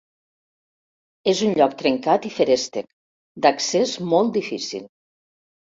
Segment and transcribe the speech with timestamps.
[1.33, 2.89] És un lloc trencat i feréstec,
[3.47, 4.93] d'accés molt difícil.